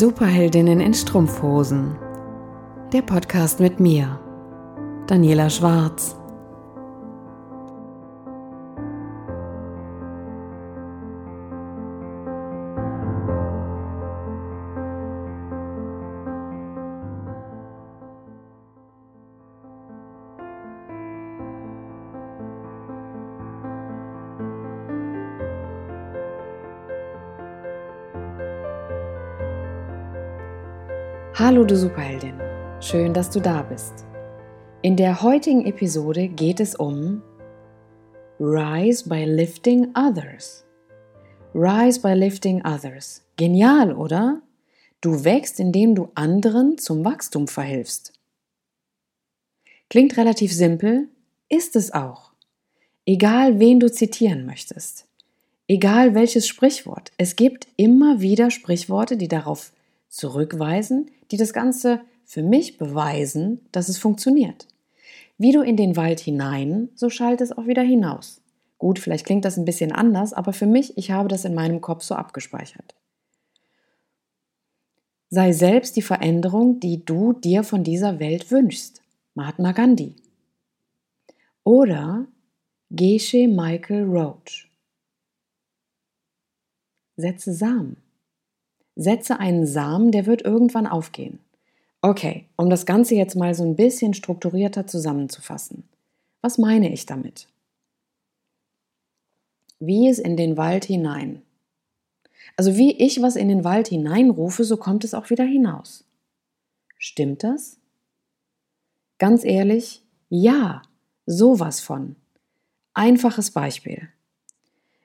Superheldinnen 0.00 0.80
in 0.80 0.94
Strumpfhosen. 0.94 1.94
Der 2.90 3.02
Podcast 3.02 3.60
mit 3.60 3.80
mir, 3.80 4.18
Daniela 5.06 5.50
Schwarz. 5.50 6.16
Hallo 31.42 31.64
du 31.64 31.74
Superheldin, 31.74 32.38
schön, 32.82 33.14
dass 33.14 33.30
du 33.30 33.40
da 33.40 33.62
bist. 33.62 34.04
In 34.82 34.94
der 34.94 35.22
heutigen 35.22 35.64
Episode 35.64 36.28
geht 36.28 36.60
es 36.60 36.74
um 36.74 37.22
Rise 38.38 39.08
by 39.08 39.24
Lifting 39.24 39.88
Others. 39.96 40.66
Rise 41.54 41.98
by 42.02 42.12
Lifting 42.12 42.62
Others. 42.66 43.24
Genial, 43.38 43.94
oder? 43.94 44.42
Du 45.00 45.24
wächst, 45.24 45.60
indem 45.60 45.94
du 45.94 46.10
anderen 46.14 46.76
zum 46.76 47.06
Wachstum 47.06 47.48
verhilfst. 47.48 48.12
Klingt 49.88 50.18
relativ 50.18 50.52
simpel, 50.52 51.08
ist 51.48 51.74
es 51.74 51.94
auch. 51.94 52.32
Egal, 53.06 53.58
wen 53.58 53.80
du 53.80 53.90
zitieren 53.90 54.44
möchtest. 54.44 55.06
Egal 55.68 56.14
welches 56.14 56.46
Sprichwort. 56.46 57.12
Es 57.16 57.34
gibt 57.34 57.66
immer 57.76 58.20
wieder 58.20 58.50
Sprichworte, 58.50 59.16
die 59.16 59.28
darauf 59.28 59.72
zurückweisen, 60.10 61.10
die 61.30 61.38
das 61.38 61.54
Ganze 61.54 62.00
für 62.26 62.42
mich 62.42 62.76
beweisen, 62.76 63.60
dass 63.72 63.88
es 63.88 63.98
funktioniert. 63.98 64.66
Wie 65.38 65.52
du 65.52 65.62
in 65.62 65.76
den 65.76 65.96
Wald 65.96 66.20
hinein, 66.20 66.90
so 66.94 67.08
schallt 67.08 67.40
es 67.40 67.56
auch 67.56 67.66
wieder 67.66 67.82
hinaus. 67.82 68.42
Gut, 68.76 68.98
vielleicht 68.98 69.24
klingt 69.24 69.44
das 69.44 69.56
ein 69.56 69.64
bisschen 69.64 69.92
anders, 69.92 70.32
aber 70.32 70.52
für 70.52 70.66
mich, 70.66 70.98
ich 70.98 71.10
habe 71.10 71.28
das 71.28 71.44
in 71.44 71.54
meinem 71.54 71.80
Kopf 71.80 72.02
so 72.02 72.14
abgespeichert. 72.14 72.94
Sei 75.30 75.52
selbst 75.52 75.96
die 75.96 76.02
Veränderung, 76.02 76.80
die 76.80 77.04
du 77.04 77.32
dir 77.32 77.62
von 77.62 77.84
dieser 77.84 78.18
Welt 78.18 78.50
wünschst. 78.50 79.00
Mahatma 79.34 79.72
Gandhi. 79.72 80.16
Oder 81.62 82.26
Geshe 82.90 83.46
Michael 83.46 84.04
Roach. 84.04 84.68
Setze 87.16 87.54
Samen. 87.54 87.96
Setze 88.96 89.38
einen 89.38 89.66
Samen, 89.66 90.10
der 90.12 90.26
wird 90.26 90.42
irgendwann 90.42 90.86
aufgehen. 90.86 91.38
Okay, 92.02 92.46
um 92.56 92.70
das 92.70 92.86
Ganze 92.86 93.14
jetzt 93.14 93.36
mal 93.36 93.54
so 93.54 93.62
ein 93.62 93.76
bisschen 93.76 94.14
strukturierter 94.14 94.86
zusammenzufassen. 94.86 95.84
Was 96.40 96.56
meine 96.58 96.92
ich 96.92 97.06
damit? 97.06 97.48
Wie 99.78 100.08
es 100.08 100.18
in 100.18 100.36
den 100.36 100.56
Wald 100.56 100.84
hinein. 100.84 101.42
Also 102.56 102.76
wie 102.76 102.92
ich 102.92 103.20
was 103.22 103.36
in 103.36 103.48
den 103.48 103.64
Wald 103.64 103.88
hineinrufe, 103.88 104.64
so 104.64 104.76
kommt 104.76 105.04
es 105.04 105.14
auch 105.14 105.30
wieder 105.30 105.44
hinaus. 105.44 106.04
Stimmt 106.98 107.44
das? 107.44 107.78
Ganz 109.18 109.44
ehrlich, 109.44 110.02
ja, 110.30 110.82
sowas 111.26 111.80
von. 111.80 112.16
Einfaches 112.94 113.50
Beispiel. 113.50 114.08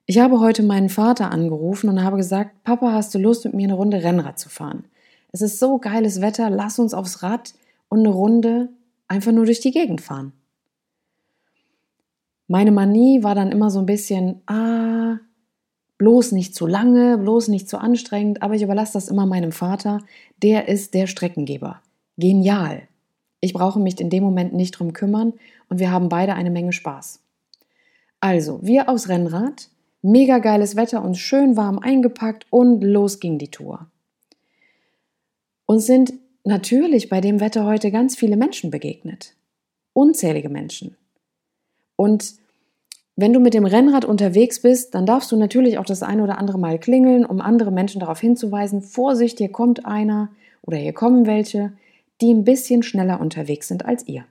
Ich 0.07 0.19
habe 0.19 0.39
heute 0.39 0.61
meinen 0.61 0.89
Vater 0.89 1.31
angerufen 1.31 1.89
und 1.89 2.03
habe 2.03 2.17
gesagt, 2.17 2.63
Papa, 2.63 2.91
hast 2.91 3.15
du 3.15 3.17
Lust, 3.17 3.45
mit 3.45 3.55
mir 3.55 3.63
eine 3.63 3.73
Runde 3.73 4.03
Rennrad 4.03 4.37
zu 4.37 4.49
fahren? 4.49 4.85
Es 5.31 5.41
ist 5.41 5.59
so 5.59 5.79
geiles 5.79 6.21
Wetter, 6.21 6.49
lass 6.51 6.77
uns 6.77 6.93
aufs 6.93 7.23
Rad 7.23 7.55
und 7.89 7.99
eine 7.99 8.09
Runde 8.09 8.69
einfach 9.07 9.31
nur 9.31 9.45
durch 9.45 9.61
die 9.61 9.71
Gegend 9.71 10.01
fahren. 10.01 10.33
Meine 12.47 12.71
Manie 12.71 13.23
war 13.23 13.33
dann 13.33 13.51
immer 13.51 13.71
so 13.71 13.79
ein 13.79 13.87
bisschen, 13.87 14.41
ah, 14.45 15.17
bloß 15.97 16.33
nicht 16.33 16.53
zu 16.53 16.67
lange, 16.67 17.17
bloß 17.17 17.47
nicht 17.47 17.67
zu 17.67 17.79
anstrengend, 17.79 18.43
aber 18.43 18.53
ich 18.53 18.61
überlasse 18.61 18.93
das 18.93 19.07
immer 19.07 19.25
meinem 19.25 19.51
Vater. 19.51 20.01
Der 20.43 20.67
ist 20.67 20.93
der 20.93 21.07
Streckengeber. 21.07 21.81
Genial. 22.17 22.83
Ich 23.39 23.53
brauche 23.53 23.79
mich 23.79 23.99
in 23.99 24.11
dem 24.11 24.23
Moment 24.23 24.53
nicht 24.53 24.71
drum 24.71 24.93
kümmern 24.93 25.33
und 25.67 25.79
wir 25.79 25.91
haben 25.91 26.09
beide 26.09 26.35
eine 26.35 26.51
Menge 26.51 26.73
Spaß. 26.73 27.21
Also, 28.19 28.59
wir 28.61 28.87
aufs 28.87 29.09
Rennrad, 29.09 29.69
Mega 30.07 30.37
geiles 30.37 30.75
Wetter 30.75 31.03
und 31.03 31.15
schön 31.15 31.57
warm 31.57 31.79
eingepackt 31.79 32.45
und 32.51 32.83
los 32.83 33.19
ging 33.19 33.39
die 33.39 33.49
Tour. 33.49 33.87
Uns 35.65 35.87
sind 35.87 36.13
natürlich 36.43 37.09
bei 37.09 37.21
dem 37.21 37.39
Wetter 37.39 37.65
heute 37.65 37.89
ganz 37.89 38.15
viele 38.15 38.37
Menschen 38.37 38.69
begegnet. 38.69 39.33
Unzählige 39.93 40.49
Menschen. 40.49 40.95
Und 41.95 42.35
wenn 43.15 43.33
du 43.33 43.39
mit 43.39 43.55
dem 43.55 43.65
Rennrad 43.65 44.05
unterwegs 44.05 44.61
bist, 44.61 44.93
dann 44.93 45.07
darfst 45.07 45.31
du 45.31 45.37
natürlich 45.37 45.79
auch 45.79 45.85
das 45.85 46.03
eine 46.03 46.21
oder 46.21 46.37
andere 46.37 46.59
Mal 46.59 46.77
klingeln, 46.77 47.25
um 47.25 47.41
andere 47.41 47.71
Menschen 47.71 47.99
darauf 47.99 48.19
hinzuweisen, 48.19 48.83
Vorsicht, 48.83 49.39
hier 49.39 49.51
kommt 49.51 49.87
einer 49.87 50.29
oder 50.61 50.77
hier 50.77 50.93
kommen 50.93 51.25
welche, 51.25 51.73
die 52.21 52.31
ein 52.31 52.43
bisschen 52.43 52.83
schneller 52.83 53.19
unterwegs 53.19 53.69
sind 53.69 53.85
als 53.85 54.07
ihr. 54.07 54.25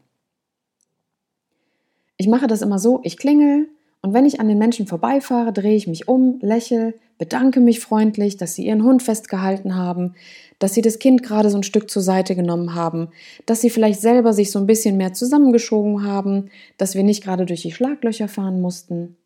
Ich 2.16 2.28
mache 2.28 2.46
das 2.46 2.62
immer 2.62 2.78
so, 2.78 3.00
ich 3.02 3.16
klingel, 3.16 3.66
und 4.04 4.12
wenn 4.12 4.26
ich 4.26 4.38
an 4.38 4.48
den 4.48 4.58
Menschen 4.58 4.86
vorbeifahre, 4.86 5.50
drehe 5.50 5.76
ich 5.76 5.86
mich 5.86 6.08
um, 6.08 6.38
lächle, 6.42 6.92
bedanke 7.16 7.60
mich 7.60 7.80
freundlich, 7.80 8.36
dass 8.36 8.54
sie 8.54 8.66
ihren 8.66 8.84
Hund 8.84 9.02
festgehalten 9.02 9.76
haben, 9.76 10.14
dass 10.58 10.74
sie 10.74 10.82
das 10.82 10.98
Kind 10.98 11.22
gerade 11.22 11.48
so 11.48 11.56
ein 11.56 11.62
Stück 11.62 11.88
zur 11.88 12.02
Seite 12.02 12.36
genommen 12.36 12.74
haben, 12.74 13.08
dass 13.46 13.62
sie 13.62 13.70
vielleicht 13.70 14.02
selber 14.02 14.34
sich 14.34 14.50
so 14.50 14.58
ein 14.58 14.66
bisschen 14.66 14.98
mehr 14.98 15.14
zusammengeschoben 15.14 16.02
haben, 16.02 16.50
dass 16.76 16.94
wir 16.94 17.02
nicht 17.02 17.24
gerade 17.24 17.46
durch 17.46 17.62
die 17.62 17.72
Schlaglöcher 17.72 18.28
fahren 18.28 18.60
mussten. 18.60 19.16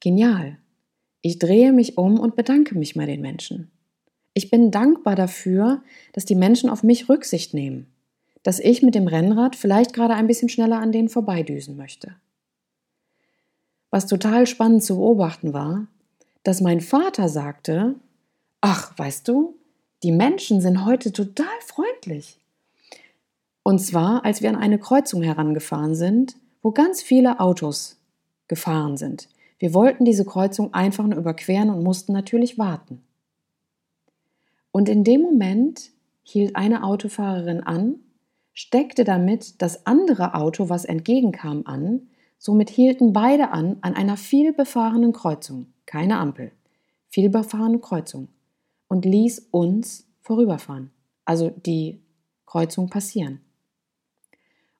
Genial. 0.00 0.58
Ich 1.22 1.38
drehe 1.38 1.72
mich 1.72 1.96
um 1.96 2.20
und 2.20 2.36
bedanke 2.36 2.76
mich 2.76 2.92
bei 2.92 3.06
den 3.06 3.22
Menschen. 3.22 3.70
Ich 4.34 4.50
bin 4.50 4.70
dankbar 4.70 5.16
dafür, 5.16 5.82
dass 6.12 6.26
die 6.26 6.34
Menschen 6.34 6.68
auf 6.68 6.82
mich 6.82 7.08
Rücksicht 7.08 7.54
nehmen, 7.54 7.86
dass 8.42 8.60
ich 8.60 8.82
mit 8.82 8.94
dem 8.94 9.08
Rennrad 9.08 9.56
vielleicht 9.56 9.94
gerade 9.94 10.12
ein 10.12 10.26
bisschen 10.26 10.50
schneller 10.50 10.78
an 10.78 10.92
denen 10.92 11.08
vorbeidüsen 11.08 11.78
möchte. 11.78 12.16
Was 13.92 14.06
total 14.06 14.46
spannend 14.46 14.82
zu 14.82 14.96
beobachten 14.96 15.52
war, 15.52 15.86
dass 16.44 16.62
mein 16.62 16.80
Vater 16.80 17.28
sagte, 17.28 17.94
ach, 18.62 18.98
weißt 18.98 19.28
du, 19.28 19.54
die 20.02 20.12
Menschen 20.12 20.62
sind 20.62 20.86
heute 20.86 21.12
total 21.12 21.60
freundlich. 21.60 22.40
Und 23.62 23.80
zwar, 23.80 24.24
als 24.24 24.40
wir 24.40 24.48
an 24.48 24.56
eine 24.56 24.78
Kreuzung 24.78 25.22
herangefahren 25.22 25.94
sind, 25.94 26.36
wo 26.62 26.72
ganz 26.72 27.02
viele 27.02 27.38
Autos 27.38 27.98
gefahren 28.48 28.96
sind. 28.96 29.28
Wir 29.58 29.74
wollten 29.74 30.06
diese 30.06 30.24
Kreuzung 30.24 30.72
einfach 30.72 31.06
nur 31.06 31.18
überqueren 31.18 31.68
und 31.68 31.84
mussten 31.84 32.14
natürlich 32.14 32.58
warten. 32.58 33.02
Und 34.72 34.88
in 34.88 35.04
dem 35.04 35.20
Moment 35.20 35.90
hielt 36.22 36.56
eine 36.56 36.82
Autofahrerin 36.82 37.60
an, 37.60 37.96
steckte 38.54 39.04
damit 39.04 39.60
das 39.60 39.86
andere 39.86 40.34
Auto, 40.34 40.70
was 40.70 40.86
entgegenkam, 40.86 41.64
an 41.66 42.08
Somit 42.44 42.70
hielten 42.70 43.12
beide 43.12 43.50
an 43.50 43.76
an 43.82 43.94
einer 43.94 44.16
vielbefahrenen 44.16 45.12
Kreuzung, 45.12 45.66
keine 45.86 46.18
Ampel, 46.18 46.50
vielbefahrene 47.08 47.78
Kreuzung, 47.78 48.26
und 48.88 49.04
ließ 49.04 49.46
uns 49.52 50.08
vorüberfahren, 50.22 50.90
also 51.24 51.50
die 51.50 52.00
Kreuzung 52.44 52.90
passieren. 52.90 53.40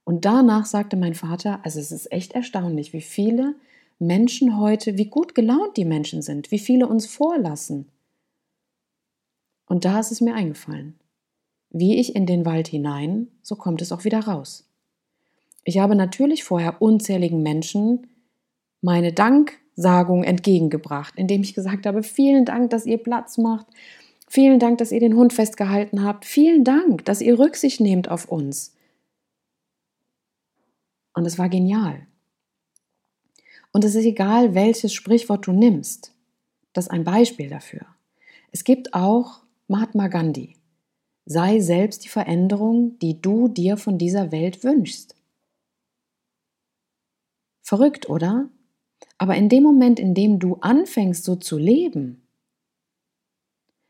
Und 0.03 0.25
danach 0.25 0.67
sagte 0.67 0.97
mein 0.97 1.15
Vater, 1.15 1.61
also 1.65 1.79
es 1.79 1.93
ist 1.93 2.11
echt 2.11 2.33
erstaunlich, 2.33 2.93
wie 2.93 3.01
viele 3.01 3.55
Menschen 4.01 4.59
heute, 4.59 4.99
wie 4.99 5.07
gut 5.07 5.37
gelaunt 5.37 5.77
die 5.77 5.85
Menschen 5.85 6.21
sind, 6.21 6.51
wie 6.51 6.59
viele 6.59 6.89
uns 6.89 7.07
vorlassen. 7.07 7.87
Und 9.67 9.85
da 9.85 10.01
ist 10.01 10.11
es 10.11 10.21
mir 10.21 10.35
eingefallen. 10.35 10.99
Wie 11.71 12.01
ich 12.01 12.17
in 12.17 12.27
den 12.27 12.45
Wald 12.45 12.67
hinein, 12.67 13.29
so 13.41 13.55
kommt 13.55 13.83
es 13.83 13.93
auch 13.93 14.03
wieder 14.03 14.19
raus. 14.19 14.69
Ich 15.65 15.79
habe 15.79 15.95
natürlich 15.95 16.45
vorher 16.45 16.83
unzähligen 16.83 17.43
Menschen 17.43 18.09
meine 18.81 19.13
Danksagung 19.13 20.25
entgegengebracht, 20.25 21.15
indem 21.17 21.43
ich 21.43 21.55
gesagt 21.55 21.87
habe, 21.87 22.03
vielen 22.03 22.45
Dank, 22.45 22.71
dass 22.71 22.85
ihr 22.85 22.99
Platz 22.99 23.39
macht, 23.39 23.67
vielen 24.29 24.59
Dank, 24.59 24.79
dass 24.79 24.93
ihr 24.93 25.01
den 25.01 25.15
Hund 25.15 25.33
festgehalten 25.33 26.03
habt, 26.03 26.25
vielen 26.25 26.65
Dank, 26.65 27.05
dass 27.05 27.21
ihr 27.21 27.39
Rücksicht 27.39 27.81
nehmt 27.81 28.11
auf 28.11 28.27
uns. 28.27 28.75
Und 31.15 31.27
es 31.27 31.39
war 31.39 31.49
genial. 31.49 32.07
Und 33.73 33.85
es 33.85 33.95
ist 33.95 34.05
egal, 34.05 34.55
welches 34.55 34.93
Sprichwort 34.93 35.47
du 35.47 35.53
nimmst. 35.53 36.13
Das 36.73 36.87
ist 36.87 36.91
ein 36.91 37.05
Beispiel 37.05 37.49
dafür. 37.49 37.87
Es 38.51 38.65
gibt 38.65 38.95
auch 38.95 39.43
Mahatma 39.69 40.09
Gandhi. 40.09 40.57
Sei 41.25 41.61
selbst 41.61 42.05
die 42.05 42.09
Veränderung, 42.09 42.99
die 42.99 43.21
du 43.21 43.49
dir 43.49 43.77
von 43.77 43.97
dieser 43.97 44.33
Welt 44.33 44.65
wünschst. 44.65 45.15
Verrückt, 47.63 48.09
oder? 48.09 48.49
Aber 49.19 49.37
in 49.37 49.49
dem 49.49 49.63
Moment, 49.63 49.99
in 50.01 50.15
dem 50.15 50.39
du 50.39 50.57
anfängst, 50.57 51.25
so 51.25 51.37
zu 51.37 51.59
leben, 51.59 52.27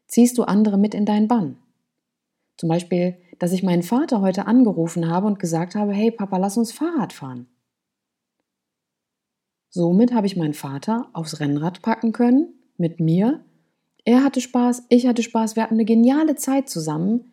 ziehst 0.06 0.36
du 0.38 0.44
andere 0.44 0.78
mit 0.78 0.94
in 0.94 1.06
deinen 1.06 1.28
Bann. 1.28 1.56
Zum 2.58 2.68
Beispiel, 2.68 3.16
dass 3.38 3.52
ich 3.52 3.62
meinen 3.62 3.82
Vater 3.82 4.20
heute 4.20 4.46
angerufen 4.46 5.08
habe 5.08 5.26
und 5.26 5.38
gesagt 5.38 5.74
habe, 5.74 5.92
hey 5.92 6.10
Papa, 6.10 6.36
lass 6.36 6.56
uns 6.56 6.70
Fahrrad 6.70 7.12
fahren. 7.12 7.48
Somit 9.70 10.12
habe 10.12 10.26
ich 10.26 10.36
meinen 10.36 10.52
Vater 10.52 11.08
aufs 11.14 11.40
Rennrad 11.40 11.80
packen 11.80 12.12
können, 12.12 12.54
mit 12.76 13.00
mir. 13.00 13.42
Er 14.04 14.22
hatte 14.22 14.42
Spaß, 14.42 14.84
ich 14.90 15.06
hatte 15.06 15.22
Spaß, 15.22 15.56
wir 15.56 15.62
hatten 15.62 15.74
eine 15.74 15.86
geniale 15.86 16.36
Zeit 16.36 16.68
zusammen. 16.68 17.31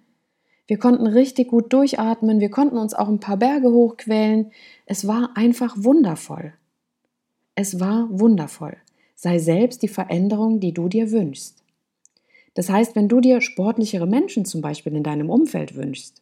Wir 0.70 0.78
konnten 0.78 1.08
richtig 1.08 1.48
gut 1.48 1.74
durchatmen, 1.74 2.40
wir 2.40 2.52
konnten 2.52 2.78
uns 2.78 2.94
auch 2.94 3.08
ein 3.08 3.20
paar 3.20 3.38
Berge 3.38 3.72
hochquälen. 3.72 4.52
Es 4.86 5.08
war 5.08 5.32
einfach 5.36 5.74
wundervoll. 5.80 6.54
Es 7.56 7.80
war 7.80 8.08
wundervoll. 8.12 8.78
Sei 9.16 9.40
selbst 9.40 9.82
die 9.82 9.88
Veränderung, 9.88 10.60
die 10.60 10.72
du 10.72 10.88
dir 10.88 11.10
wünschst. 11.10 11.64
Das 12.54 12.70
heißt, 12.70 12.96
wenn 12.96 13.10
du 13.10 13.20
dir 13.20 13.42
sportlichere 13.42 14.06
Menschen 14.06 14.46
zum 14.46 14.62
Beispiel 14.62 14.96
in 14.96 15.02
deinem 15.02 15.32
Umfeld 15.32 15.74
wünschst, 15.74 16.22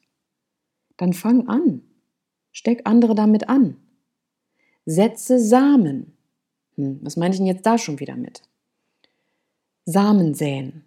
dann 0.95 1.11
fang 1.11 1.49
an. 1.49 1.81
Steck 2.53 2.83
andere 2.85 3.15
damit 3.15 3.49
an. 3.49 3.75
Setze 4.85 5.41
Samen. 5.41 6.13
Hm, 6.75 6.99
was 7.01 7.17
meine 7.17 7.33
ich 7.33 7.39
denn 7.39 7.47
jetzt 7.47 7.65
da 7.65 7.77
schon 7.77 7.99
wieder 7.99 8.15
mit? 8.15 8.44
Samen 9.83 10.33
säen. 10.33 10.86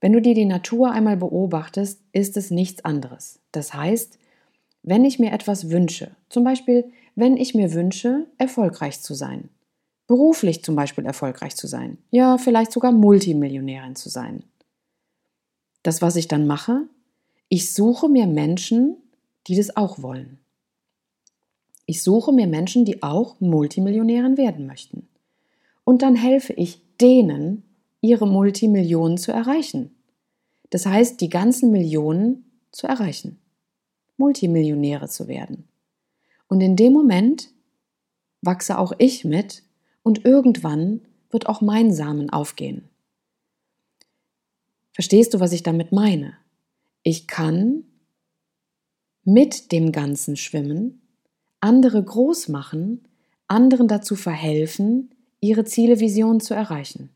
Wenn 0.00 0.12
du 0.12 0.20
dir 0.20 0.34
die 0.34 0.44
Natur 0.44 0.92
einmal 0.92 1.16
beobachtest, 1.16 2.00
ist 2.12 2.36
es 2.36 2.50
nichts 2.50 2.84
anderes. 2.84 3.40
Das 3.52 3.74
heißt, 3.74 4.18
wenn 4.82 5.04
ich 5.04 5.18
mir 5.18 5.32
etwas 5.32 5.70
wünsche, 5.70 6.12
zum 6.28 6.44
Beispiel, 6.44 6.90
wenn 7.14 7.36
ich 7.36 7.54
mir 7.54 7.74
wünsche, 7.74 8.26
erfolgreich 8.38 9.00
zu 9.00 9.14
sein, 9.14 9.48
beruflich 10.06 10.62
zum 10.62 10.76
Beispiel 10.76 11.04
erfolgreich 11.04 11.56
zu 11.56 11.66
sein, 11.66 11.98
ja, 12.10 12.38
vielleicht 12.38 12.72
sogar 12.72 12.92
Multimillionärin 12.92 13.96
zu 13.96 14.08
sein. 14.08 14.44
Das, 15.82 16.00
was 16.00 16.16
ich 16.16 16.28
dann 16.28 16.46
mache, 16.46 16.82
ich 17.48 17.72
suche 17.72 18.08
mir 18.08 18.26
Menschen, 18.26 18.96
die 19.46 19.56
das 19.56 19.76
auch 19.76 20.00
wollen. 20.02 20.38
Ich 21.86 22.02
suche 22.02 22.32
mir 22.32 22.46
Menschen, 22.46 22.84
die 22.84 23.02
auch 23.02 23.40
Multimillionärin 23.40 24.36
werden 24.36 24.66
möchten. 24.66 25.08
Und 25.84 26.02
dann 26.02 26.14
helfe 26.16 26.52
ich 26.52 26.82
denen, 27.00 27.62
ihre 28.00 28.26
Multimillionen 28.26 29.18
zu 29.18 29.32
erreichen. 29.32 29.94
Das 30.70 30.86
heißt, 30.86 31.20
die 31.20 31.28
ganzen 31.28 31.70
Millionen 31.70 32.44
zu 32.72 32.86
erreichen. 32.86 33.38
Multimillionäre 34.16 35.08
zu 35.08 35.28
werden. 35.28 35.68
Und 36.48 36.60
in 36.60 36.76
dem 36.76 36.92
Moment 36.92 37.50
wachse 38.42 38.78
auch 38.78 38.92
ich 38.98 39.24
mit 39.24 39.62
und 40.02 40.24
irgendwann 40.24 41.00
wird 41.30 41.46
auch 41.46 41.60
mein 41.60 41.92
Samen 41.92 42.30
aufgehen. 42.30 42.88
Verstehst 44.92 45.34
du, 45.34 45.40
was 45.40 45.52
ich 45.52 45.62
damit 45.62 45.92
meine? 45.92 46.34
Ich 47.02 47.26
kann 47.26 47.84
mit 49.24 49.72
dem 49.72 49.92
Ganzen 49.92 50.36
schwimmen, 50.36 51.02
andere 51.60 52.02
groß 52.02 52.48
machen, 52.48 53.02
anderen 53.46 53.88
dazu 53.88 54.16
verhelfen, 54.16 55.10
ihre 55.40 55.64
Ziele, 55.64 56.00
Visionen 56.00 56.40
zu 56.40 56.54
erreichen. 56.54 57.10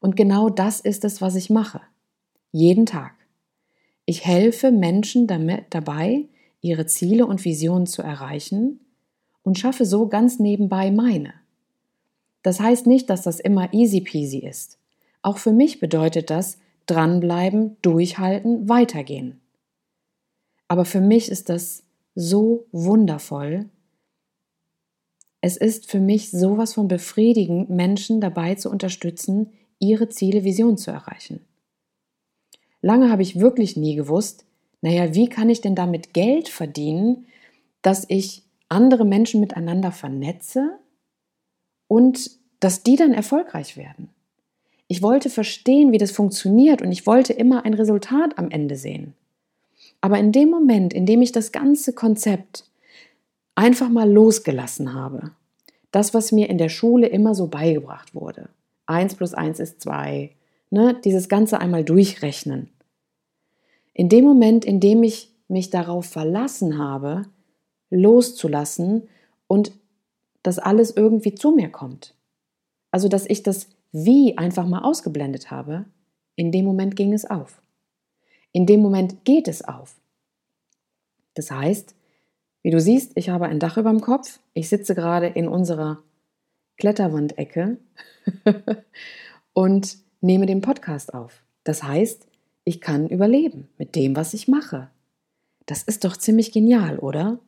Und 0.00 0.16
genau 0.16 0.48
das 0.48 0.80
ist 0.80 1.04
es, 1.04 1.20
was 1.20 1.36
ich 1.36 1.50
mache. 1.50 1.80
Jeden 2.50 2.86
Tag. 2.86 3.14
Ich 4.06 4.26
helfe 4.26 4.72
Menschen 4.72 5.26
damit, 5.26 5.66
dabei, 5.70 6.26
ihre 6.60 6.86
Ziele 6.86 7.26
und 7.26 7.44
Visionen 7.44 7.86
zu 7.86 8.02
erreichen 8.02 8.80
und 9.42 9.58
schaffe 9.58 9.84
so 9.84 10.08
ganz 10.08 10.38
nebenbei 10.38 10.90
meine. 10.90 11.34
Das 12.42 12.60
heißt 12.60 12.86
nicht, 12.86 13.10
dass 13.10 13.22
das 13.22 13.38
immer 13.38 13.72
easy 13.72 14.00
peasy 14.00 14.38
ist. 14.38 14.78
Auch 15.22 15.38
für 15.38 15.52
mich 15.52 15.80
bedeutet 15.80 16.30
das 16.30 16.58
dranbleiben, 16.86 17.76
durchhalten, 17.82 18.68
weitergehen. 18.68 19.40
Aber 20.66 20.84
für 20.84 21.00
mich 21.00 21.30
ist 21.30 21.48
das 21.48 21.84
so 22.14 22.66
wundervoll. 22.72 23.68
Es 25.40 25.56
ist 25.56 25.90
für 25.90 26.00
mich 26.00 26.30
sowas 26.30 26.74
von 26.74 26.88
befriedigend, 26.88 27.70
Menschen 27.70 28.20
dabei 28.20 28.54
zu 28.54 28.70
unterstützen, 28.70 29.52
ihre 29.80 30.08
Ziele, 30.08 30.44
Vision 30.44 30.78
zu 30.78 30.92
erreichen. 30.92 31.40
Lange 32.82 33.10
habe 33.10 33.22
ich 33.22 33.40
wirklich 33.40 33.76
nie 33.76 33.96
gewusst, 33.96 34.44
naja, 34.82 35.14
wie 35.14 35.28
kann 35.28 35.50
ich 35.50 35.60
denn 35.60 35.74
damit 35.74 36.14
Geld 36.14 36.48
verdienen, 36.48 37.26
dass 37.82 38.06
ich 38.08 38.44
andere 38.68 39.04
Menschen 39.04 39.40
miteinander 39.40 39.92
vernetze 39.92 40.78
und 41.88 42.30
dass 42.60 42.82
die 42.82 42.96
dann 42.96 43.12
erfolgreich 43.12 43.76
werden. 43.76 44.08
Ich 44.86 45.02
wollte 45.02 45.30
verstehen, 45.30 45.92
wie 45.92 45.98
das 45.98 46.10
funktioniert 46.10 46.82
und 46.82 46.92
ich 46.92 47.06
wollte 47.06 47.32
immer 47.32 47.64
ein 47.64 47.74
Resultat 47.74 48.38
am 48.38 48.50
Ende 48.50 48.76
sehen. 48.76 49.14
Aber 50.00 50.18
in 50.18 50.32
dem 50.32 50.50
Moment, 50.50 50.92
in 50.94 51.06
dem 51.06 51.20
ich 51.22 51.32
das 51.32 51.52
ganze 51.52 51.92
Konzept 51.92 52.64
einfach 53.54 53.88
mal 53.88 54.10
losgelassen 54.10 54.94
habe, 54.94 55.32
das, 55.90 56.14
was 56.14 56.32
mir 56.32 56.48
in 56.48 56.58
der 56.58 56.68
Schule 56.68 57.08
immer 57.08 57.34
so 57.34 57.48
beigebracht 57.48 58.14
wurde, 58.14 58.48
1 58.90 59.14
plus 59.14 59.34
1 59.34 59.60
ist 59.60 59.80
2, 59.80 60.30
ne, 60.70 61.00
dieses 61.04 61.28
Ganze 61.28 61.60
einmal 61.60 61.84
durchrechnen. 61.84 62.68
In 63.94 64.08
dem 64.08 64.24
Moment, 64.24 64.64
in 64.64 64.80
dem 64.80 65.02
ich 65.02 65.32
mich 65.48 65.70
darauf 65.70 66.06
verlassen 66.06 66.78
habe, 66.78 67.22
loszulassen 67.90 69.08
und 69.46 69.72
dass 70.42 70.58
alles 70.58 70.96
irgendwie 70.96 71.34
zu 71.34 71.50
mir 71.52 71.70
kommt. 71.70 72.14
Also, 72.90 73.08
dass 73.08 73.26
ich 73.26 73.42
das 73.42 73.68
Wie 73.92 74.38
einfach 74.38 74.66
mal 74.66 74.82
ausgeblendet 74.82 75.50
habe, 75.50 75.84
in 76.36 76.52
dem 76.52 76.64
Moment 76.64 76.94
ging 76.96 77.12
es 77.12 77.24
auf. 77.28 77.60
In 78.52 78.66
dem 78.66 78.80
Moment 78.80 79.24
geht 79.24 79.48
es 79.48 79.62
auf. 79.62 79.96
Das 81.34 81.50
heißt, 81.50 81.94
wie 82.62 82.70
du 82.70 82.80
siehst, 82.80 83.12
ich 83.16 83.28
habe 83.28 83.46
ein 83.46 83.58
Dach 83.58 83.76
über 83.76 83.90
dem 83.90 84.00
Kopf. 84.00 84.40
Ich 84.54 84.68
sitze 84.68 84.94
gerade 84.94 85.26
in 85.26 85.48
unserer 85.48 86.02
Kletterwandecke 86.80 87.78
und 89.52 89.98
nehme 90.20 90.46
den 90.46 90.60
Podcast 90.60 91.14
auf. 91.14 91.44
Das 91.62 91.82
heißt, 91.84 92.26
ich 92.64 92.80
kann 92.80 93.08
überleben 93.08 93.68
mit 93.78 93.94
dem, 93.94 94.16
was 94.16 94.34
ich 94.34 94.48
mache. 94.48 94.90
Das 95.66 95.82
ist 95.82 96.04
doch 96.04 96.16
ziemlich 96.16 96.50
genial, 96.50 96.98
oder? 96.98 97.38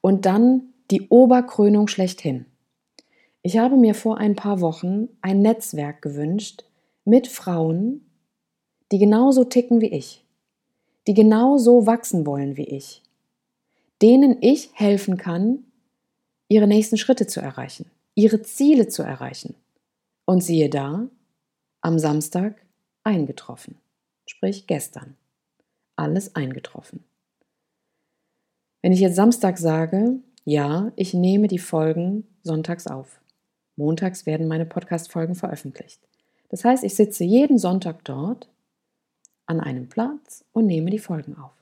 Und 0.00 0.24
dann 0.24 0.72
die 0.90 1.08
Oberkrönung 1.08 1.88
schlechthin. 1.88 2.46
Ich 3.42 3.58
habe 3.58 3.76
mir 3.76 3.94
vor 3.94 4.18
ein 4.18 4.36
paar 4.36 4.60
Wochen 4.60 5.08
ein 5.20 5.42
Netzwerk 5.42 6.00
gewünscht 6.00 6.64
mit 7.04 7.26
Frauen, 7.26 8.06
die 8.92 8.98
genauso 8.98 9.44
ticken 9.44 9.80
wie 9.80 9.92
ich, 9.92 10.24
die 11.06 11.14
genauso 11.14 11.86
wachsen 11.86 12.24
wollen 12.24 12.56
wie 12.56 12.68
ich, 12.68 13.02
denen 14.00 14.36
ich 14.40 14.70
helfen 14.74 15.16
kann, 15.16 15.64
ihre 16.48 16.68
nächsten 16.68 16.98
Schritte 16.98 17.26
zu 17.26 17.40
erreichen, 17.40 17.90
ihre 18.14 18.42
Ziele 18.42 18.88
zu 18.88 19.02
erreichen. 19.02 19.54
Und 20.24 20.42
siehe 20.42 20.70
da, 20.70 21.08
am 21.80 21.98
Samstag 21.98 22.64
eingetroffen, 23.02 23.78
sprich 24.26 24.66
gestern. 24.66 25.16
Alles 25.96 26.36
eingetroffen. 26.36 27.04
Wenn 28.82 28.92
ich 28.92 29.00
jetzt 29.00 29.16
Samstag 29.16 29.58
sage, 29.58 30.20
ja, 30.44 30.92
ich 30.96 31.14
nehme 31.14 31.48
die 31.48 31.58
Folgen 31.58 32.26
sonntags 32.42 32.86
auf. 32.86 33.20
Montags 33.76 34.26
werden 34.26 34.48
meine 34.48 34.66
Podcast-Folgen 34.66 35.34
veröffentlicht. 35.34 36.00
Das 36.48 36.64
heißt, 36.64 36.84
ich 36.84 36.94
sitze 36.94 37.24
jeden 37.24 37.58
Sonntag 37.58 38.04
dort 38.04 38.48
an 39.46 39.60
einem 39.60 39.88
Platz 39.88 40.44
und 40.52 40.66
nehme 40.66 40.90
die 40.90 40.98
Folgen 40.98 41.36
auf. 41.36 41.52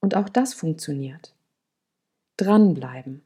Und 0.00 0.14
auch 0.14 0.28
das 0.28 0.54
funktioniert. 0.54 1.34
Dranbleiben. 2.36 3.22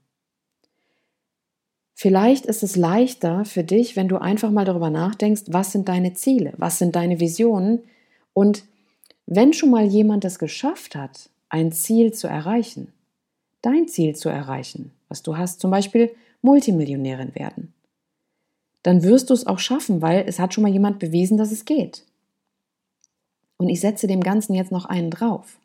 Vielleicht 2.02 2.46
ist 2.46 2.64
es 2.64 2.74
leichter 2.74 3.44
für 3.44 3.62
dich, 3.62 3.94
wenn 3.94 4.08
du 4.08 4.16
einfach 4.16 4.50
mal 4.50 4.64
darüber 4.64 4.90
nachdenkst, 4.90 5.42
was 5.46 5.70
sind 5.70 5.88
deine 5.88 6.14
Ziele, 6.14 6.52
was 6.56 6.80
sind 6.80 6.96
deine 6.96 7.20
Visionen 7.20 7.84
und 8.32 8.64
wenn 9.26 9.52
schon 9.52 9.70
mal 9.70 9.84
jemand 9.84 10.24
es 10.24 10.40
geschafft 10.40 10.96
hat, 10.96 11.30
ein 11.48 11.70
Ziel 11.70 12.12
zu 12.12 12.26
erreichen, 12.26 12.92
dein 13.60 13.86
Ziel 13.86 14.16
zu 14.16 14.28
erreichen, 14.28 14.90
was 15.06 15.22
du 15.22 15.36
hast, 15.36 15.60
zum 15.60 15.70
Beispiel 15.70 16.10
Multimillionärin 16.40 17.36
werden, 17.36 17.72
dann 18.82 19.04
wirst 19.04 19.30
du 19.30 19.34
es 19.34 19.46
auch 19.46 19.60
schaffen, 19.60 20.02
weil 20.02 20.24
es 20.26 20.40
hat 20.40 20.52
schon 20.54 20.62
mal 20.62 20.72
jemand 20.72 20.98
bewiesen, 20.98 21.38
dass 21.38 21.52
es 21.52 21.66
geht. 21.66 22.02
Und 23.58 23.68
ich 23.68 23.78
setze 23.78 24.08
dem 24.08 24.24
Ganzen 24.24 24.54
jetzt 24.54 24.72
noch 24.72 24.86
einen 24.86 25.12
drauf. 25.12 25.56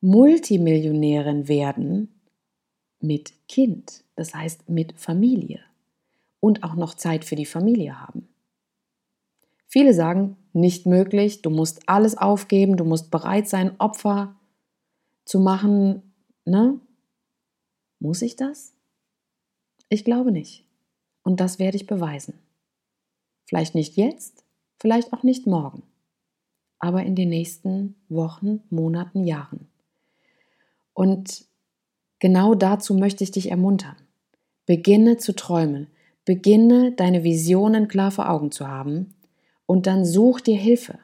Multimillionärin 0.00 1.48
werden 1.48 2.14
mit 3.00 3.32
Kind, 3.48 4.03
das 4.16 4.34
heißt 4.34 4.68
mit 4.68 4.98
Familie 4.98 5.60
und 6.40 6.62
auch 6.62 6.74
noch 6.74 6.94
Zeit 6.94 7.24
für 7.24 7.36
die 7.36 7.46
Familie 7.46 8.00
haben. 8.00 8.28
Viele 9.66 9.92
sagen, 9.92 10.36
nicht 10.52 10.86
möglich, 10.86 11.42
du 11.42 11.50
musst 11.50 11.88
alles 11.88 12.16
aufgeben, 12.16 12.76
du 12.76 12.84
musst 12.84 13.10
bereit 13.10 13.48
sein, 13.48 13.78
Opfer 13.80 14.36
zu 15.24 15.40
machen. 15.40 16.14
Ne? 16.44 16.78
Muss 17.98 18.22
ich 18.22 18.36
das? 18.36 18.72
Ich 19.88 20.04
glaube 20.04 20.30
nicht. 20.30 20.64
Und 21.22 21.40
das 21.40 21.58
werde 21.58 21.76
ich 21.76 21.86
beweisen. 21.86 22.38
Vielleicht 23.46 23.74
nicht 23.74 23.96
jetzt, 23.96 24.44
vielleicht 24.78 25.12
auch 25.12 25.22
nicht 25.22 25.46
morgen, 25.46 25.82
aber 26.78 27.02
in 27.02 27.16
den 27.16 27.30
nächsten 27.30 27.96
Wochen, 28.08 28.62
Monaten, 28.70 29.24
Jahren. 29.24 29.68
Und 30.92 31.46
genau 32.20 32.54
dazu 32.54 32.94
möchte 32.94 33.24
ich 33.24 33.32
dich 33.32 33.50
ermuntern. 33.50 33.96
Beginne 34.66 35.18
zu 35.18 35.34
träumen, 35.34 35.88
beginne 36.24 36.92
deine 36.92 37.24
Visionen 37.24 37.88
klar 37.88 38.10
vor 38.10 38.30
Augen 38.30 38.50
zu 38.50 38.66
haben 38.66 39.14
und 39.66 39.86
dann 39.86 40.04
such 40.04 40.40
dir 40.40 40.56
Hilfe. 40.56 40.98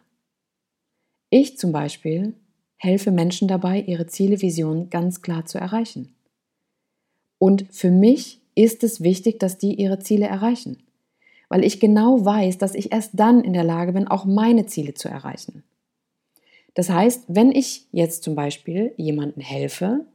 Ich 1.31 1.59
zum 1.59 1.73
Beispiel 1.73 2.35
helfe 2.77 3.11
Menschen 3.11 3.47
dabei, 3.47 3.81
ihre 3.81 4.07
Ziele, 4.07 4.41
Visionen 4.41 4.89
ganz 4.91 5.23
klar 5.23 5.45
zu 5.45 5.59
erreichen. 5.59 6.15
Und 7.39 7.67
für 7.71 7.91
mich 7.91 8.41
ist 8.55 8.83
es 8.83 9.03
wichtig, 9.03 9.39
dass 9.39 9.59
die 9.59 9.75
ihre 9.75 9.99
Ziele 9.99 10.27
erreichen, 10.27 10.83
weil 11.49 11.65
ich 11.65 11.81
genau 11.81 12.25
weiß, 12.25 12.59
dass 12.59 12.75
ich 12.75 12.93
erst 12.93 13.13
dann 13.15 13.45
in 13.45 13.53
der 13.53 13.65
Lage 13.65 13.93
bin, 13.93 14.09
auch 14.09 14.25
meine 14.25 14.67
Ziele 14.67 14.95
zu 14.95 15.09
erreichen. 15.09 15.63
Das 16.75 16.89
heißt, 16.89 17.25
wenn 17.29 17.53
ich 17.53 17.87
jetzt 17.93 18.23
zum 18.23 18.35
Beispiel 18.35 18.93
jemandem 18.97 19.43
helfe, 19.43 20.07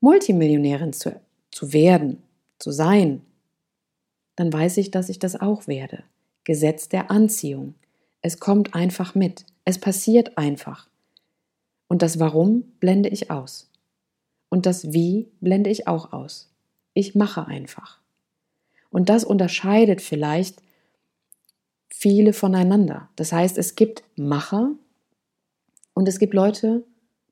Multimillionärin 0.00 0.92
zu, 0.92 1.20
zu 1.50 1.72
werden, 1.72 2.22
zu 2.60 2.70
sein, 2.70 3.22
dann 4.36 4.52
weiß 4.52 4.76
ich, 4.76 4.92
dass 4.92 5.08
ich 5.08 5.18
das 5.18 5.40
auch 5.40 5.66
werde. 5.66 6.04
Gesetz 6.44 6.88
der 6.88 7.10
Anziehung. 7.10 7.74
Es 8.22 8.38
kommt 8.38 8.74
einfach 8.74 9.14
mit. 9.14 9.44
Es 9.64 9.78
passiert 9.78 10.38
einfach. 10.38 10.88
Und 11.88 12.02
das 12.02 12.20
Warum 12.20 12.62
blende 12.78 13.08
ich 13.08 13.30
aus. 13.30 13.68
Und 14.48 14.66
das 14.66 14.92
Wie 14.92 15.28
blende 15.40 15.70
ich 15.70 15.88
auch 15.88 16.12
aus. 16.12 16.52
Ich 16.94 17.14
mache 17.14 17.46
einfach. 17.46 17.98
Und 18.90 19.08
das 19.08 19.24
unterscheidet 19.24 20.00
vielleicht 20.00 20.62
viele 21.88 22.32
voneinander. 22.32 23.08
Das 23.16 23.32
heißt, 23.32 23.58
es 23.58 23.74
gibt 23.74 24.04
Macher 24.16 24.72
und 25.94 26.08
es 26.08 26.18
gibt 26.18 26.34
Leute, 26.34 26.84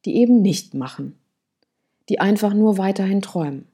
die 0.05 0.17
eben 0.17 0.43
nicht 0.43 0.75
machen, 0.75 1.19
die 2.09 2.21
einfach 2.21 2.55
nur 2.55 2.79
weiterhin 2.79 3.23
träumen. 3.23 3.68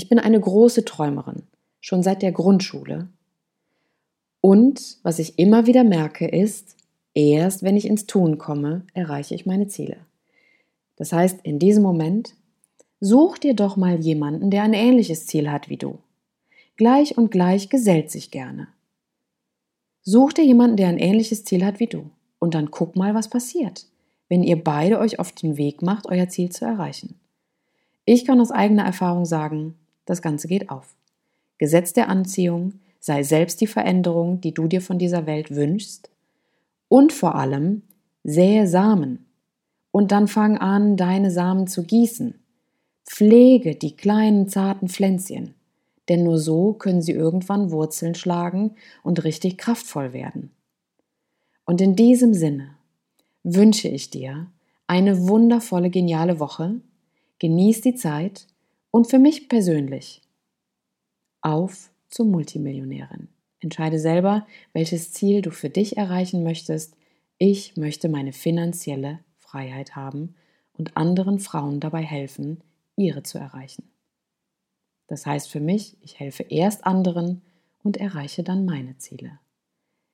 Ich 0.00 0.08
bin 0.08 0.18
eine 0.18 0.40
große 0.40 0.86
Träumerin, 0.86 1.42
schon 1.80 2.02
seit 2.02 2.22
der 2.22 2.32
Grundschule. 2.32 3.08
Und 4.40 4.96
was 5.02 5.18
ich 5.18 5.38
immer 5.38 5.66
wieder 5.66 5.84
merke, 5.84 6.26
ist, 6.26 6.76
Erst 7.14 7.62
wenn 7.62 7.76
ich 7.76 7.86
ins 7.86 8.06
Tun 8.06 8.38
komme, 8.38 8.86
erreiche 8.94 9.34
ich 9.34 9.46
meine 9.46 9.66
Ziele. 9.66 9.96
Das 10.96 11.12
heißt, 11.12 11.40
in 11.42 11.58
diesem 11.58 11.82
Moment, 11.82 12.34
such 13.00 13.38
dir 13.38 13.54
doch 13.54 13.76
mal 13.76 13.98
jemanden, 13.98 14.50
der 14.50 14.62
ein 14.62 14.74
ähnliches 14.74 15.26
Ziel 15.26 15.50
hat 15.50 15.68
wie 15.68 15.76
du. 15.76 15.98
Gleich 16.76 17.18
und 17.18 17.30
gleich 17.30 17.68
gesellt 17.68 18.10
sich 18.10 18.30
gerne. 18.30 18.68
Such 20.02 20.34
dir 20.34 20.44
jemanden, 20.44 20.76
der 20.76 20.88
ein 20.88 20.98
ähnliches 20.98 21.44
Ziel 21.44 21.64
hat 21.64 21.80
wie 21.80 21.86
du. 21.86 22.10
Und 22.38 22.54
dann 22.54 22.70
guck 22.70 22.96
mal, 22.96 23.14
was 23.14 23.28
passiert, 23.28 23.86
wenn 24.28 24.42
ihr 24.42 24.62
beide 24.62 24.98
euch 24.98 25.18
auf 25.18 25.32
den 25.32 25.56
Weg 25.56 25.82
macht, 25.82 26.06
euer 26.06 26.28
Ziel 26.28 26.50
zu 26.50 26.64
erreichen. 26.64 27.18
Ich 28.06 28.24
kann 28.24 28.40
aus 28.40 28.50
eigener 28.50 28.84
Erfahrung 28.84 29.26
sagen, 29.26 29.74
das 30.10 30.22
Ganze 30.22 30.48
geht 30.48 30.70
auf. 30.70 30.94
Gesetz 31.58 31.92
der 31.92 32.08
Anziehung, 32.08 32.74
sei 33.00 33.22
selbst 33.22 33.60
die 33.60 33.66
Veränderung, 33.66 34.40
die 34.40 34.52
du 34.52 34.66
dir 34.66 34.82
von 34.82 34.98
dieser 34.98 35.26
Welt 35.26 35.54
wünschst 35.54 36.10
und 36.88 37.12
vor 37.12 37.34
allem 37.34 37.82
sähe 38.24 38.66
Samen. 38.66 39.26
Und 39.90 40.12
dann 40.12 40.28
fang 40.28 40.58
an, 40.58 40.96
deine 40.96 41.30
Samen 41.30 41.66
zu 41.66 41.84
gießen. 41.84 42.34
Pflege 43.04 43.74
die 43.74 43.96
kleinen 43.96 44.48
zarten 44.48 44.88
Pflänzchen, 44.88 45.54
denn 46.08 46.22
nur 46.22 46.38
so 46.38 46.74
können 46.74 47.02
sie 47.02 47.12
irgendwann 47.12 47.70
Wurzeln 47.70 48.14
schlagen 48.14 48.76
und 49.02 49.24
richtig 49.24 49.58
kraftvoll 49.58 50.12
werden. 50.12 50.50
Und 51.64 51.80
in 51.80 51.96
diesem 51.96 52.34
Sinne 52.34 52.76
wünsche 53.42 53.88
ich 53.88 54.10
dir 54.10 54.46
eine 54.86 55.28
wundervolle, 55.28 55.90
geniale 55.90 56.40
Woche. 56.40 56.80
Genieß 57.38 57.80
die 57.80 57.94
Zeit 57.94 58.46
und 58.90 59.08
für 59.08 59.18
mich 59.18 59.48
persönlich 59.48 60.22
auf 61.40 61.90
zur 62.08 62.26
Multimillionärin. 62.26 63.28
Entscheide 63.60 63.98
selber, 63.98 64.46
welches 64.72 65.12
Ziel 65.12 65.42
du 65.42 65.50
für 65.50 65.70
dich 65.70 65.96
erreichen 65.96 66.42
möchtest. 66.42 66.96
Ich 67.38 67.76
möchte 67.76 68.08
meine 68.08 68.32
finanzielle 68.32 69.20
Freiheit 69.36 69.96
haben 69.96 70.34
und 70.72 70.96
anderen 70.96 71.38
Frauen 71.38 71.80
dabei 71.80 72.02
helfen, 72.02 72.62
ihre 72.96 73.22
zu 73.22 73.38
erreichen. 73.38 73.90
Das 75.06 75.26
heißt 75.26 75.50
für 75.50 75.60
mich, 75.60 75.96
ich 76.00 76.18
helfe 76.18 76.44
erst 76.44 76.86
anderen 76.86 77.42
und 77.82 77.96
erreiche 77.96 78.42
dann 78.42 78.64
meine 78.64 78.96
Ziele. 78.98 79.38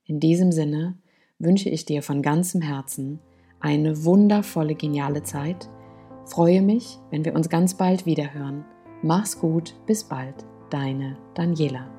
In 0.04 0.20
diesem 0.20 0.52
Sinne 0.52 0.98
wünsche 1.38 1.68
ich 1.68 1.84
dir 1.84 2.02
von 2.02 2.22
ganzem 2.22 2.62
Herzen 2.62 3.20
eine 3.60 4.04
wundervolle, 4.04 4.74
geniale 4.74 5.22
Zeit. 5.22 5.68
Freue 6.26 6.60
mich, 6.60 6.98
wenn 7.10 7.24
wir 7.24 7.34
uns 7.34 7.48
ganz 7.48 7.74
bald 7.74 8.04
wiederhören. 8.04 8.64
Mach's 9.02 9.38
gut, 9.38 9.74
bis 9.86 10.04
bald, 10.04 10.34
deine 10.70 11.16
Daniela. 11.34 11.95